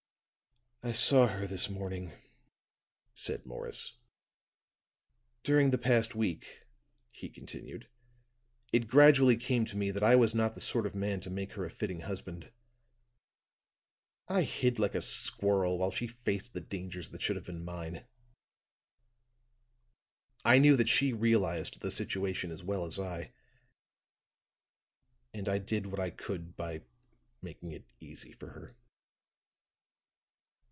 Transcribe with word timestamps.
"I 0.83 0.93
saw 0.93 1.27
her 1.27 1.45
this 1.45 1.69
morning," 1.69 2.11
said 3.13 3.45
Morris. 3.45 3.93
"During 5.43 5.69
the 5.69 5.77
past 5.77 6.15
week," 6.15 6.63
he 7.11 7.29
continued, 7.29 7.87
"it 8.73 8.87
gradually 8.87 9.37
came 9.37 9.63
to 9.65 9.77
me 9.77 9.91
that 9.91 10.01
I 10.01 10.15
was 10.15 10.33
not 10.33 10.55
the 10.55 10.59
sort 10.59 10.87
of 10.87 10.95
man 10.95 11.19
to 11.19 11.29
make 11.29 11.51
her 11.51 11.63
a 11.65 11.69
fitting 11.69 11.99
husband. 11.99 12.51
I 14.27 14.41
hid 14.41 14.79
like 14.79 14.95
a 14.95 15.03
squirrel 15.03 15.77
while 15.77 15.91
she 15.91 16.07
faced 16.07 16.53
the 16.53 16.61
dangers 16.61 17.11
that 17.11 17.21
should 17.21 17.35
have 17.35 17.45
been 17.45 17.63
mine. 17.63 18.03
I 20.43 20.57
knew 20.57 20.75
that 20.77 20.89
she 20.89 21.13
realized 21.13 21.79
the 21.79 21.91
situation 21.91 22.49
as 22.49 22.63
well 22.63 22.87
as 22.87 22.97
I, 22.99 23.31
and 25.31 25.47
I 25.47 25.59
did 25.59 25.85
what 25.85 25.99
I 25.99 26.09
could 26.09 26.57
by 26.57 26.81
making 27.39 27.71
it 27.71 27.85
easy 27.99 28.31
for 28.31 28.47
her." 28.47 28.75